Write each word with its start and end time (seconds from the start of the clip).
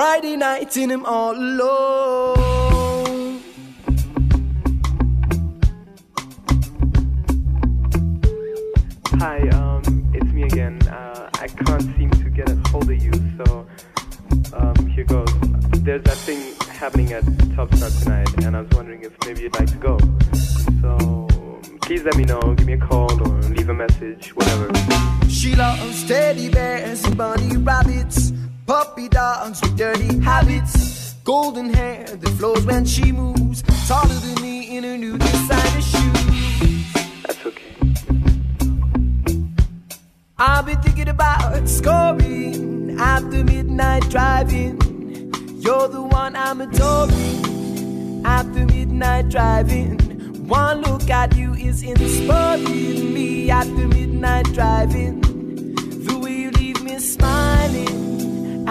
Friday 0.00 0.34
night 0.34 0.74
in 0.78 0.90
him 0.90 1.04
all 1.04 1.36
alone. 1.36 2.38
Hi, 9.18 9.46
um, 9.50 9.82
it's 10.14 10.32
me 10.32 10.44
again. 10.44 10.80
Uh, 10.88 11.28
I 11.34 11.48
can't 11.48 11.82
seem 11.98 12.08
to 12.12 12.30
get 12.30 12.48
a 12.48 12.56
hold 12.70 12.90
of 12.90 13.02
you, 13.02 13.12
so 13.44 13.66
um, 14.54 14.86
here 14.86 15.04
goes. 15.04 15.28
There's 15.82 16.02
that 16.04 16.16
thing 16.16 16.54
happening 16.70 17.12
at 17.12 17.22
Top 17.54 17.74
Star 17.74 17.90
tonight, 17.90 18.42
and 18.42 18.56
I 18.56 18.62
was 18.62 18.70
wondering 18.70 19.02
if 19.02 19.12
maybe 19.26 19.42
you'd 19.42 19.60
like 19.60 19.70
to 19.70 19.76
go. 19.76 19.98
So 20.80 21.18
please 21.82 22.04
let 22.04 22.16
me 22.16 22.24
know. 22.24 22.40
Give 22.54 22.66
me 22.66 22.72
a 22.72 22.78
call 22.78 23.12
or 23.20 23.38
leave 23.50 23.68
a 23.68 23.74
message, 23.74 24.34
whatever. 24.34 24.70
She 25.28 25.54
loves 25.54 26.08
teddy 26.08 26.48
bears 26.48 27.04
and 27.04 27.18
bunny 27.18 27.58
rabbits, 27.58 28.32
puppy 28.70 29.08
dogs 29.08 29.60
with 29.62 29.76
dirty 29.76 30.20
habits, 30.20 31.14
golden 31.24 31.74
hair 31.74 32.04
that 32.04 32.30
flows 32.38 32.64
when 32.64 32.84
she 32.84 33.10
moves, 33.10 33.62
taller 33.88 34.14
than 34.14 34.40
me 34.40 34.76
in 34.76 34.84
her 34.84 34.96
new 34.96 35.18
designer 35.18 35.80
shoes. 35.80 36.92
That's 37.24 37.46
okay. 37.46 37.74
I've 40.38 40.66
been 40.66 40.80
thinking 40.82 41.08
about 41.08 41.68
scoring 41.68 42.96
after 43.00 43.42
midnight 43.42 44.08
driving. 44.08 44.78
You're 45.58 45.88
the 45.88 46.02
one 46.02 46.36
I'm 46.36 46.60
adoring 46.60 48.22
after 48.24 48.66
midnight 48.66 49.30
driving. 49.30 49.98
One 50.46 50.82
look 50.82 51.10
at 51.10 51.34
you 51.34 51.54
is 51.54 51.82
inspiring 51.82 53.12
me 53.14 53.50
after 53.50 53.88
midnight 53.88 54.44
driving. 54.52 55.22
The 56.06 56.16
way 56.20 56.36
you 56.42 56.52
leave 56.52 56.80
me 56.84 57.00
smiling 57.00 57.99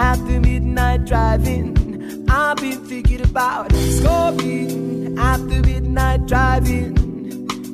after 0.00 0.40
midnight 0.40 1.04
driving. 1.04 2.24
I've 2.28 2.56
been 2.56 2.82
thinking 2.86 3.20
about 3.20 3.70
scoring 3.72 5.18
after 5.18 5.60
midnight 5.60 6.26
driving. 6.26 6.96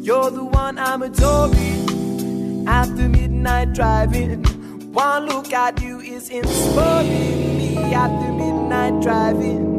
You're 0.02 0.30
the 0.32 0.44
one 0.44 0.76
I'm 0.76 1.02
adoring 1.02 2.66
after 2.66 3.08
midnight 3.08 3.74
driving. 3.74 4.42
One 4.92 5.26
look 5.26 5.52
at 5.52 5.80
you 5.80 6.00
is 6.00 6.28
inspiring 6.28 7.58
me 7.58 7.76
after 7.94 8.32
midnight 8.32 9.02
driving. 9.02 9.75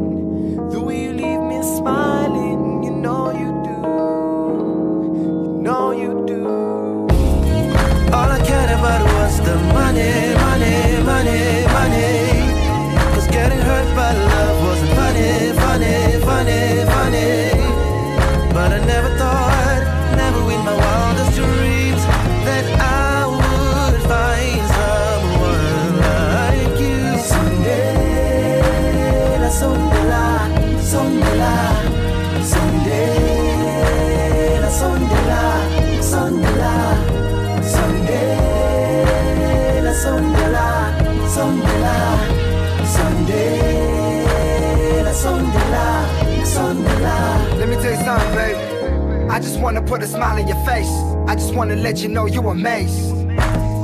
Something, 48.08 48.34
baby. 48.36 49.28
I 49.28 49.38
just 49.38 49.60
wanna 49.60 49.82
put 49.82 50.02
a 50.02 50.06
smile 50.06 50.40
on 50.40 50.48
your 50.48 50.56
face. 50.64 50.88
I 51.26 51.34
just 51.34 51.54
wanna 51.54 51.76
let 51.76 51.98
you 51.98 52.08
know 52.08 52.24
you 52.24 52.40
amazed. 52.48 53.12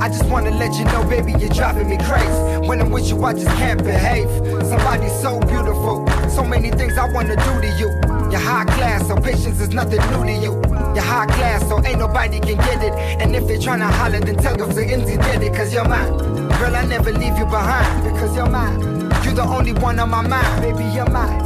I 0.01 0.07
just 0.07 0.25
wanna 0.25 0.49
let 0.49 0.73
you 0.79 0.85
know, 0.85 1.03
baby, 1.03 1.33
you're 1.33 1.53
driving 1.53 1.87
me 1.87 1.97
crazy. 1.97 2.67
When 2.67 2.81
I'm 2.81 2.89
with 2.89 3.07
you, 3.07 3.23
I 3.23 3.33
just 3.33 3.55
can't 3.57 3.83
behave. 3.83 4.27
Somebody 4.65 5.09
so 5.09 5.39
beautiful, 5.41 6.07
so 6.27 6.43
many 6.43 6.71
things 6.71 6.97
I 6.97 7.07
wanna 7.13 7.35
do 7.35 7.61
to 7.61 7.69
you. 7.77 7.89
You're 8.31 8.41
high 8.41 8.65
class, 8.65 9.07
so 9.07 9.15
patience 9.15 9.61
is 9.61 9.69
nothing 9.69 10.01
new 10.09 10.25
to 10.25 10.33
you. 10.33 10.53
You're 10.95 11.03
high 11.03 11.27
class, 11.27 11.61
so 11.69 11.79
ain't 11.85 11.99
nobody 11.99 12.39
can 12.39 12.57
get 12.57 12.81
it. 12.81 12.93
And 13.21 13.35
if 13.35 13.45
they 13.45 13.59
tryna 13.59 13.91
holler, 13.91 14.21
then 14.21 14.37
tell 14.37 14.57
them 14.57 14.73
to 14.73 14.83
empty 14.83 15.17
did 15.17 15.43
it, 15.43 15.53
cause 15.53 15.71
you're 15.71 15.87
mine. 15.87 16.17
Girl, 16.57 16.75
I 16.75 16.83
never 16.87 17.11
leave 17.11 17.37
you 17.37 17.45
behind, 17.45 18.03
because 18.11 18.35
you're 18.35 18.49
mine. 18.49 18.81
You're 19.23 19.35
the 19.35 19.45
only 19.45 19.73
one 19.73 19.99
on 19.99 20.09
my 20.09 20.21
mind, 20.27 20.63
baby, 20.63 20.83
you're 20.95 21.11
mine. 21.11 21.44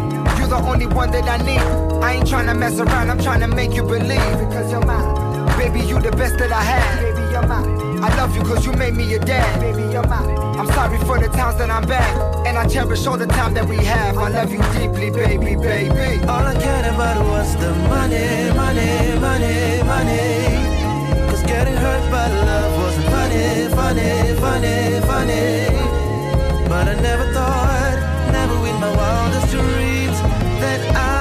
You're 0.49 0.61
the 0.61 0.67
only 0.67 0.87
one 0.87 1.11
that 1.11 1.29
I 1.29 1.37
need. 1.45 1.61
I 2.03 2.13
ain't 2.13 2.25
tryna 2.25 2.57
mess 2.57 2.79
around, 2.79 3.11
I'm 3.11 3.19
tryna 3.19 3.53
make 3.53 3.71
you 3.71 3.83
believe, 3.83 4.39
because 4.39 4.71
you're 4.71 4.83
mine. 4.83 5.45
Baby, 5.59 5.81
you 5.85 6.01
the 6.01 6.09
best 6.09 6.39
that 6.39 6.51
I 6.51 6.63
had, 6.63 7.01
baby, 7.03 7.21
you're 7.31 7.45
mine. 7.45 8.03
I 8.03 8.09
love 8.17 8.35
you 8.35 8.41
cause 8.41 8.65
you 8.65 8.71
made 8.71 8.95
me 8.95 9.03
your 9.03 9.19
dad, 9.19 9.59
baby, 9.59 9.83
you're 9.93 10.07
mine. 10.07 10.27
I'm 10.57 10.65
sorry 10.73 10.97
for 11.05 11.19
the 11.19 11.27
times 11.27 11.57
that 11.59 11.69
I'm 11.69 11.85
bad, 11.85 12.47
and 12.47 12.57
I 12.57 12.65
cherish 12.65 13.05
all 13.05 13.15
the 13.15 13.27
time 13.27 13.53
that 13.53 13.67
we 13.67 13.75
have. 13.77 14.17
I 14.17 14.29
love 14.29 14.51
you 14.51 14.57
deeply, 14.73 15.11
baby, 15.11 15.55
baby. 15.55 16.25
All 16.25 16.41
I 16.41 16.55
cared 16.55 16.95
about 16.95 17.23
was 17.27 17.55
the 17.57 17.71
money, 17.85 18.49
money, 18.57 19.19
money, 19.21 19.83
money. 19.85 21.29
Cause 21.29 21.43
getting 21.43 21.75
hurt 21.75 22.09
by 22.09 22.25
love 22.27 22.73
wasn't 22.81 23.05
funny, 23.13 23.69
funny, 23.77 24.33
funny, 24.41 24.99
funny. 25.05 26.67
But 26.67 26.87
I 26.87 26.95
never 26.99 27.31
thought, 27.33 28.31
never 28.31 28.55
in 28.65 28.79
my 28.81 28.95
wildest 28.95 29.51
dreams, 29.51 29.88
that 30.79 30.95
I 30.95 31.18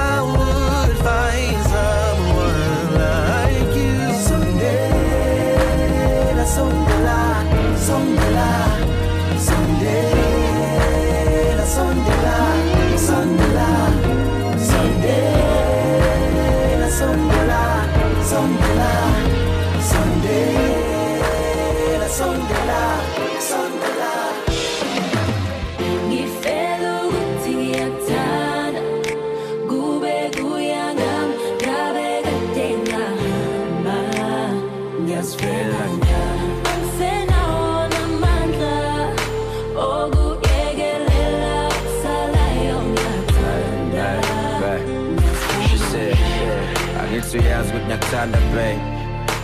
I 47.35 47.85
need 47.85 48.01
to 48.01 48.37
babe. 48.55 48.79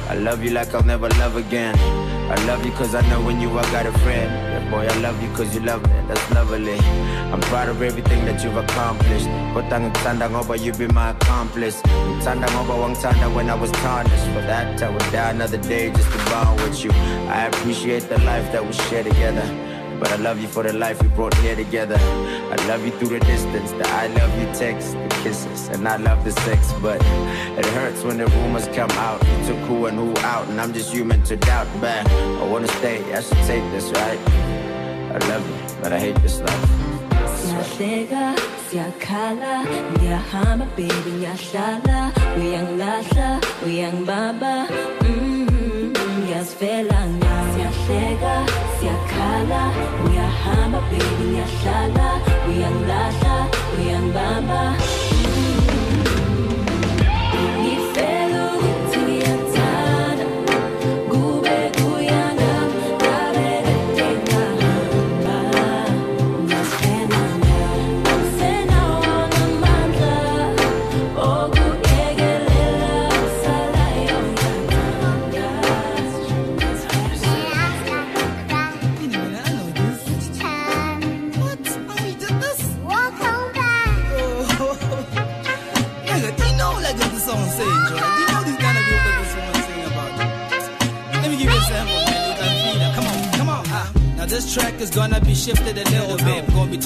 I 0.09 0.15
love 0.15 0.43
you 0.43 0.49
like 0.51 0.73
I'll 0.73 0.81
never 0.83 1.07
love 1.09 1.35
again. 1.35 1.75
I 2.31 2.35
love 2.47 2.65
you 2.65 2.71
cause 2.71 2.95
I 2.95 3.07
know 3.09 3.21
when 3.21 3.39
you 3.39 3.49
I 3.51 3.61
got 3.71 3.85
a 3.85 3.91
friend. 3.99 4.31
Yeah, 4.31 4.71
boy, 4.71 4.87
I 4.87 4.97
love 5.01 5.21
you 5.21 5.29
cause 5.35 5.53
you 5.53 5.61
love 5.61 5.83
me. 5.83 5.93
That's 6.07 6.31
lovely. 6.31 6.79
I'm 7.31 7.41
proud 7.41 7.69
of 7.69 7.83
everything 7.83 8.25
that 8.25 8.43
you've 8.43 8.57
accomplished. 8.57 9.27
But 9.53 9.71
I'm 9.71 9.91
ngithanda 9.91 10.29
ngoba 10.29 10.59
you 10.59 10.73
be 10.73 10.87
my 10.87 11.11
accomplice. 11.11 11.79
Ngithanda 11.83 12.47
ngoba 12.47 12.73
wangithanda 12.73 13.35
when 13.35 13.51
I 13.51 13.55
was 13.55 13.71
tarnished. 13.71 14.25
For 14.33 14.41
that, 14.41 14.81
I 14.81 14.89
would 14.89 15.11
die 15.11 15.29
another 15.29 15.57
day 15.57 15.91
just 15.91 16.11
to 16.11 16.17
bond 16.25 16.59
with 16.61 16.83
you. 16.83 16.91
I 17.29 17.45
appreciate 17.45 18.09
the 18.09 18.17
life 18.21 18.51
that 18.51 18.65
we 18.65 18.73
share 18.73 19.03
together. 19.03 19.64
But 19.99 20.11
I 20.11 20.17
love 20.17 20.39
you 20.39 20.47
for 20.47 20.63
the 20.63 20.73
life 20.73 21.01
we 21.01 21.07
brought 21.09 21.33
here 21.35 21.55
together. 21.55 21.97
I 21.99 22.55
love 22.67 22.85
you 22.85 22.91
through 22.91 23.17
the 23.17 23.25
distance, 23.25 23.71
the 23.71 23.87
I 23.87 24.07
love 24.07 24.31
you 24.39 24.45
text, 24.53 24.93
the 24.93 25.19
kisses, 25.23 25.69
and 25.69 25.87
I 25.87 25.97
love 25.97 26.23
the 26.23 26.31
sex. 26.31 26.73
But 26.81 27.01
it 27.01 27.65
hurts 27.77 28.03
when 28.03 28.17
the 28.17 28.27
rumors 28.27 28.67
come 28.69 28.91
out. 28.91 29.25
You 29.27 29.47
took 29.47 29.59
who 29.67 29.85
and 29.85 29.97
who 29.97 30.11
out, 30.25 30.47
and 30.49 30.59
I'm 30.59 30.73
just 30.73 30.93
human 30.93 31.23
to 31.23 31.35
doubt. 31.35 31.67
But 31.79 32.09
I 32.11 32.47
wanna 32.47 32.67
stay, 32.79 33.01
I 33.13 33.21
should 33.21 33.37
take 33.45 33.63
this, 33.71 33.89
right? 33.91 34.19
I 35.15 35.17
love 35.29 35.47
you, 35.47 35.81
but 35.81 35.93
I 35.93 35.99
hate 35.99 36.21
this 36.21 36.41
life. 36.41 36.85
baby 40.75 41.25
ngiyazifela 46.35 46.99
nya 47.19 47.35
siyahleka 47.51 48.33
siyakhala. 48.75 49.61
Ngiyahamba 50.03 50.79
baby 50.91 51.23
ngiyahlala 51.31 52.09
uyangilahla 52.49 53.35
uyangibaba 53.77 54.61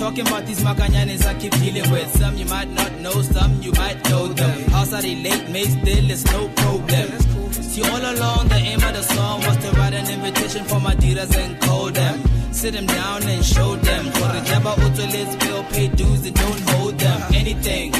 talking 0.09 0.27
about 0.27 0.45
these 0.47 0.61
makanyanes 0.61 1.23
I 1.25 1.33
keep 1.35 1.51
dealing 1.51 1.89
with. 1.91 2.09
Some 2.17 2.35
you 2.35 2.45
might 2.45 2.69
not 2.69 2.91
know, 2.99 3.21
some 3.21 3.61
you 3.61 3.71
might 3.73 3.97
know 4.09 4.27
them. 4.27 4.73
Are 4.73 5.01
they 5.01 5.15
late, 5.15 5.49
mate, 5.49 5.69
still 5.69 6.09
it's 6.09 6.25
no 6.25 6.49
problem. 6.61 7.07
See, 7.51 7.83
all 7.83 8.01
along, 8.13 8.47
the 8.47 8.55
aim 8.55 8.81
of 8.81 8.93
the 8.97 9.03
song 9.03 9.41
was 9.41 9.57
to 9.57 9.69
write 9.77 9.93
an 9.93 10.09
invitation 10.09 10.63
for 10.65 10.79
my 10.79 10.95
dealers 10.95 11.35
and 11.35 11.61
call 11.61 11.91
them. 11.91 12.23
Sit 12.51 12.73
them 12.73 12.87
down 12.87 13.21
and 13.23 13.45
show 13.45 13.75
them. 13.75 14.05
For 14.05 14.29
the 14.35 14.41
Jabba 14.49 14.71
Auto, 14.83 15.05
let's 15.15 15.35
bill, 15.43 15.63
pay 15.65 15.87
dues 15.89 16.25
and 16.25 16.35
don't 16.35 16.61
hold 16.71 16.97
them 16.97 17.21
anything. 17.33 17.91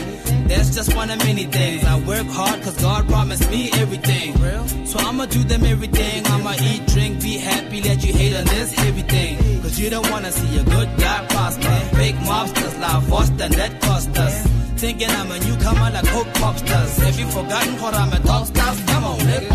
That's 0.47 0.73
just 0.73 0.95
one 0.95 1.11
of 1.11 1.19
many 1.19 1.43
things. 1.43 1.83
I 1.83 1.99
work 1.99 2.25
hard 2.27 2.59
cause 2.63 2.81
God 2.81 3.07
promised 3.07 3.47
me 3.51 3.69
everything. 3.73 4.33
So 4.87 4.97
I'ma 4.97 5.27
do 5.27 5.43
them 5.43 5.63
everything. 5.63 6.25
I'ma 6.25 6.55
eat, 6.59 6.87
drink, 6.87 7.21
be 7.21 7.37
happy, 7.37 7.81
let 7.81 8.03
you 8.03 8.13
hate 8.13 8.35
on 8.35 8.45
this 8.45 8.73
heavy 8.73 9.03
Cause 9.03 9.38
you 9.79 9.89
don't 9.89 10.09
wanna 10.11 10.31
see 10.31 10.57
a 10.59 10.63
good 10.63 10.89
guy 10.97 11.25
prosper. 11.29 11.79
Fake 11.95 12.15
mobsters, 12.27 12.77
live 12.79 13.07
Foster, 13.07 13.49
that 13.49 13.81
cost 13.81 14.17
us. 14.17 14.47
Thinking 14.75 15.09
I'm 15.09 15.31
a 15.31 15.39
newcomer 15.39 15.89
like 15.91 16.05
Coke 16.07 16.33
Popsters. 16.41 16.99
Have 17.05 17.17
you 17.19 17.27
forgotten 17.27 17.79
what 17.81 17.93
I'm 17.93 18.11
a 18.11 18.19
dog 18.19 18.45
stars? 18.47 18.79
Come 18.87 19.05
on, 19.05 19.19
nigga. 19.19 19.49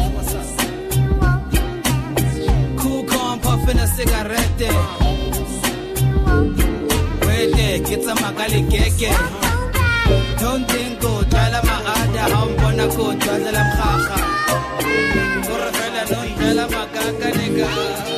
Cool 2.78 3.04
corn 3.04 3.40
puffing 3.40 3.78
a 3.78 3.86
cigarette. 3.86 4.60
Wait, 7.26 7.52
there, 7.56 7.78
get 7.80 8.02
some 8.02 8.20
magali 8.24 8.62
keke. 8.72 9.12
Don't 10.40 10.64
think 10.70 11.00
go 11.02 11.22
dlala 11.30 11.60
maada 11.68 12.24
hambona 12.34 12.86
ko 12.96 13.04
dlala 13.22 13.62
mkhaga. 13.68 14.16
Gore 15.46 15.70
fela 15.76 16.02
no 16.10 16.20
dlala 16.36 16.64
makaka 16.74 17.28
nigga. 17.38 18.13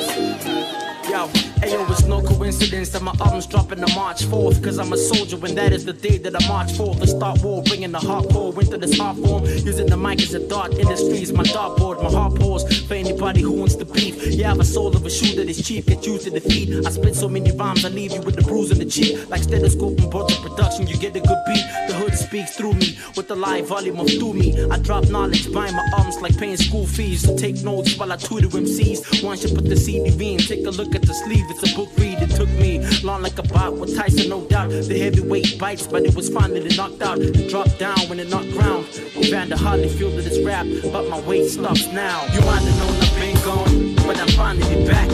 Coincidence 2.46 2.90
that 2.90 3.02
my 3.02 3.12
album's 3.20 3.44
dropping 3.44 3.82
on 3.82 3.92
March 3.96 4.22
4th. 4.22 4.62
Cause 4.62 4.78
I'm 4.78 4.92
a 4.92 4.96
soldier, 4.96 5.36
and 5.44 5.58
that 5.58 5.72
is 5.72 5.84
the 5.84 5.92
day 5.92 6.16
that 6.18 6.40
I 6.40 6.48
march 6.48 6.70
forth. 6.76 7.00
To 7.00 7.06
start 7.08 7.42
war, 7.42 7.60
bringing 7.64 7.90
the 7.90 7.98
hardcore 7.98 8.56
into 8.62 8.78
this 8.78 8.96
hard 8.96 9.16
form. 9.16 9.44
Using 9.44 9.86
the 9.86 9.96
mic 9.96 10.22
as 10.22 10.32
a 10.32 10.48
dart 10.48 10.74
in 10.74 10.86
the 10.86 10.96
streets, 10.96 11.32
my 11.32 11.42
dartboard, 11.42 12.00
my 12.04 12.08
heart 12.08 12.36
pours 12.36 12.62
for 12.86 12.94
anybody 12.94 13.40
who 13.42 13.50
wants 13.50 13.74
to 13.74 13.84
beef. 13.84 14.14
Yeah, 14.28 14.46
I 14.46 14.48
have 14.50 14.60
a 14.60 14.64
soul 14.64 14.96
of 14.96 15.04
a 15.04 15.10
shoe 15.10 15.34
that 15.34 15.48
is 15.48 15.60
cheap, 15.66 15.86
get 15.86 16.06
used 16.06 16.24
to 16.26 16.30
defeat. 16.30 16.86
I 16.86 16.90
spit 16.90 17.16
so 17.16 17.28
many 17.28 17.50
rhymes, 17.50 17.84
I 17.84 17.88
leave 17.88 18.12
you 18.12 18.20
with 18.20 18.36
the 18.36 18.42
bruise 18.42 18.70
on 18.70 18.78
the 18.78 18.84
cheek. 18.84 19.28
Like 19.28 19.42
stethoscope 19.42 19.98
and 19.98 20.14
of 20.14 20.40
production, 20.40 20.86
you 20.86 20.96
get 20.98 21.16
a 21.16 21.20
good 21.20 21.42
beat. 21.48 21.64
The 21.88 21.94
hood 21.94 22.14
speaks 22.14 22.54
through 22.56 22.74
me 22.74 22.96
with 23.16 23.26
the 23.26 23.34
live 23.34 23.66
volume 23.66 23.98
of 23.98 24.08
through 24.08 24.34
me. 24.34 24.54
I 24.70 24.78
drop 24.78 25.08
knowledge, 25.08 25.52
buying 25.52 25.74
my 25.74 25.86
arms 25.98 26.20
like 26.22 26.38
paying 26.38 26.56
school 26.56 26.86
fees. 26.86 27.22
So 27.22 27.36
take 27.36 27.64
notes 27.64 27.98
while 27.98 28.12
I 28.12 28.16
tutor 28.16 28.48
MCs. 28.48 29.24
One 29.24 29.36
should 29.36 29.54
put 29.56 29.64
the 29.64 29.76
CD 29.76 30.34
in, 30.34 30.38
take 30.38 30.64
a 30.64 30.70
look 30.70 30.94
at 30.94 31.02
the 31.02 31.14
sleeve. 31.14 31.44
It's 31.50 31.72
a 31.72 31.74
book 31.74 31.90
read. 31.98 32.35
Took 32.36 32.50
me 32.50 32.80
long 33.02 33.22
like 33.22 33.38
a 33.38 33.42
bot 33.42 33.72
with 33.78 33.96
Tyson, 33.96 34.28
no 34.28 34.44
doubt. 34.44 34.68
The 34.68 34.98
heavyweight 34.98 35.58
bites, 35.58 35.86
but 35.86 36.04
it 36.04 36.14
was 36.14 36.28
finally 36.28 36.68
knocked 36.76 37.00
out. 37.00 37.18
Dropped 37.48 37.78
down 37.78 37.98
when 38.08 38.20
it 38.20 38.28
knocked 38.28 38.52
ground. 38.52 38.86
Evander 39.16 39.56
hardly 39.56 39.88
that 39.88 40.26
it's 40.26 40.38
rap, 40.44 40.66
but 40.92 41.08
my 41.08 41.18
weight 41.20 41.48
stops 41.48 41.86
now. 41.92 42.24
You 42.34 42.40
might 42.42 42.60
have 42.60 42.78
known 42.78 42.96
I've 43.02 43.16
been 43.16 43.36
gone, 43.42 44.06
but 44.06 44.20
I'm 44.20 44.28
finally 44.36 44.86
back. 44.86 45.08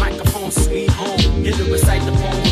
Microphone 0.00 0.50
sweet 0.50 0.90
home, 0.90 1.44
here 1.44 1.52
to 1.52 1.64
recite 1.70 2.02
the 2.02 2.10
poem 2.10 2.43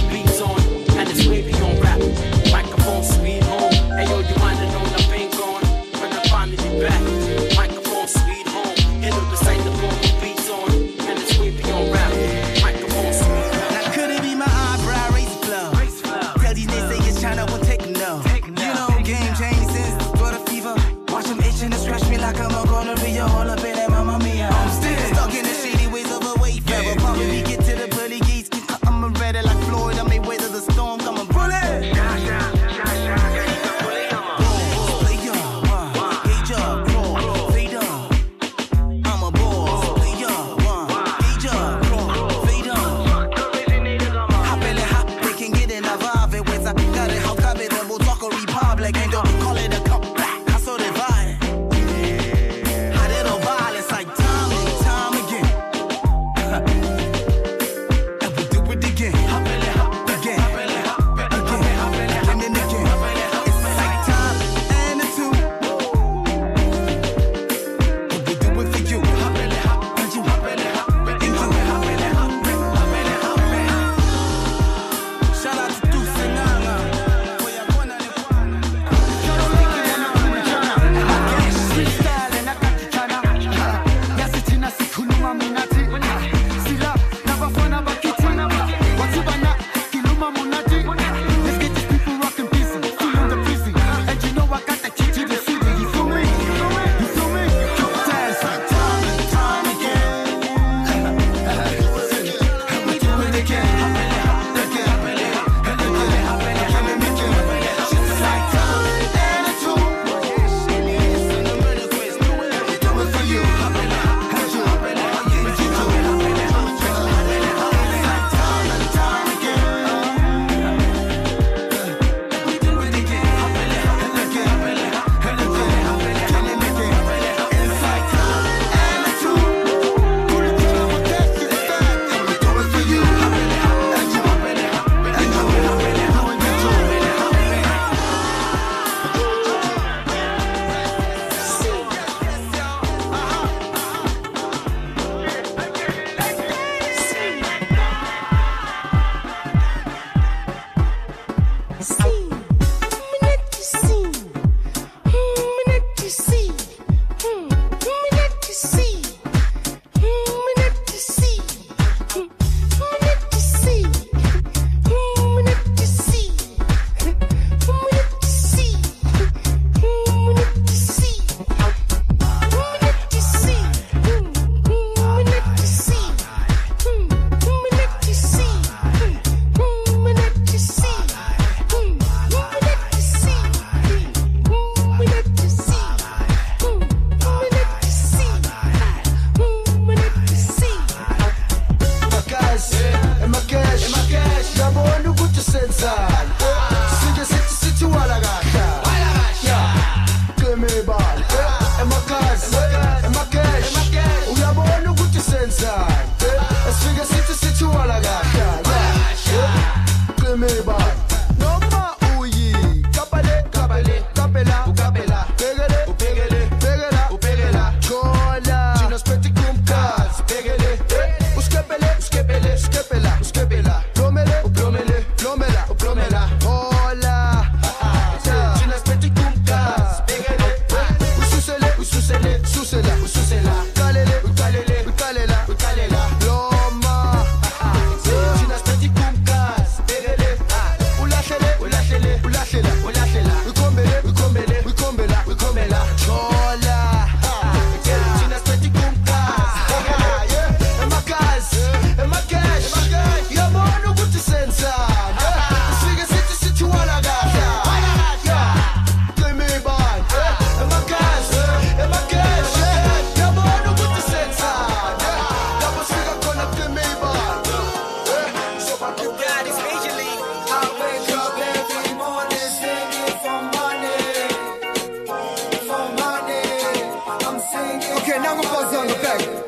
lâchez-les. 242.29 242.72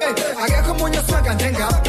Hey, 0.05 0.15
haga 0.37 0.63
como 0.63 0.87
yo 0.89 1.03
soy, 1.03 1.37
tenga. 1.39 1.84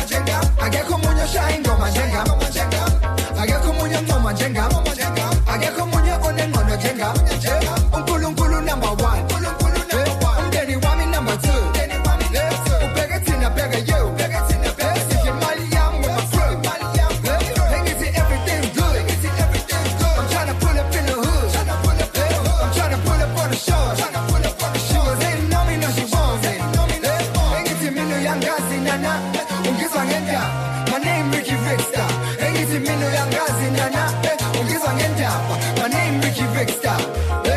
My 35.86 35.92
name 35.92 36.20
Riky 36.20 36.42
Rickstar. 36.56 37.54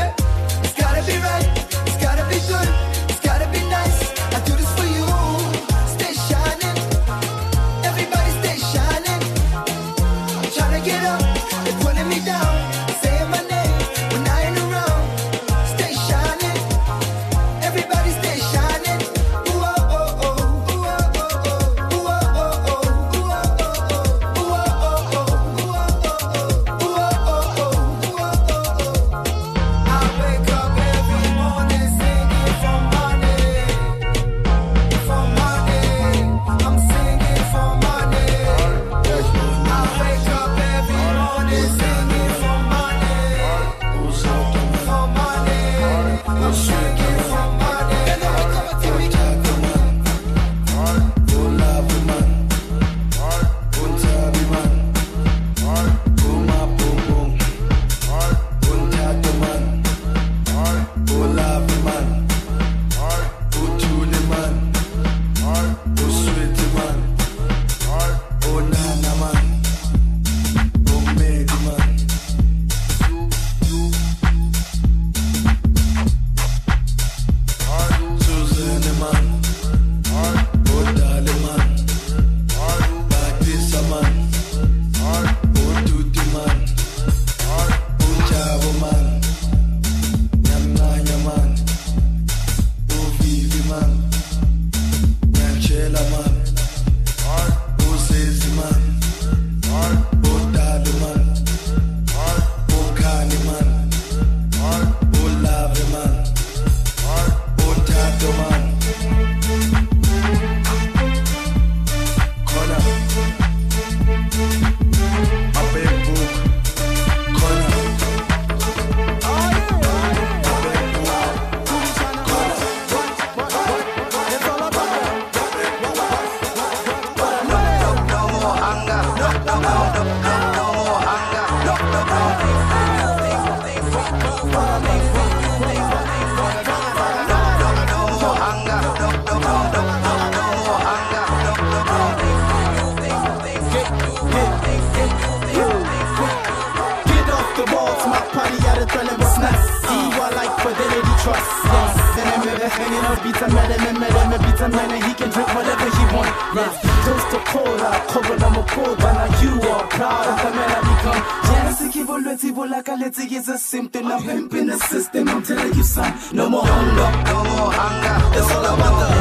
the 148.79 148.87
thrill 148.87 149.11
of 149.11 149.19
business. 149.19 149.61
DUI 149.89 150.31
like 150.39 150.55
fidelity 150.63 151.15
trust. 151.23 151.49
Yes, 151.69 151.93
and 152.19 152.29
I'm 152.29 152.49
ever 152.49 152.69
hanging 152.69 153.05
out. 153.09 153.19
Beat 153.25 153.41
a 153.43 153.49
man, 153.49 153.71
and 153.75 153.99
man, 153.99 154.13
and 154.15 154.43
beat 154.45 154.61
a 154.61 154.69
man, 154.69 154.91
and 154.95 155.05
he 155.05 155.13
can 155.15 155.31
drink 155.31 155.49
whatever 155.55 155.89
he 155.97 156.05
wants. 156.15 156.33
Yes, 156.55 156.75
toast 157.05 157.27
to 157.33 157.39
cola, 157.51 157.91
cover 158.09 158.37
them 158.37 158.55
a 158.55 158.63
cold, 158.73 158.99
and 159.03 159.17
now 159.19 159.43
you 159.43 159.53
are 159.69 159.87
proud 159.89 160.27
of 160.31 160.37
the 160.45 160.51
man 160.57 160.71
I 160.71 160.81
become. 160.87 161.23
Jealousy, 161.49 161.87
give 161.93 162.09
a 162.09 162.13
little, 162.15 162.37
give 162.37 162.59
a 162.59 162.65
like 162.67 162.89
a 162.89 162.95
little, 162.95 163.33
is 163.39 163.49
a 163.49 163.59
symptom. 163.59 164.07
I'm 164.07 164.23
pimping 164.23 164.67
the 164.67 164.79
system, 164.79 165.29
I'm 165.29 165.43
telling 165.43 165.75
you, 165.75 165.83
son. 165.83 166.13
No 166.33 166.49
more 166.49 166.65
hunger, 166.65 167.11
no 167.31 167.39
more 167.45 167.73
hunger. 167.73 168.39
It's 168.39 168.51
all 168.53 168.65
about 168.65 168.95
the 169.01 169.18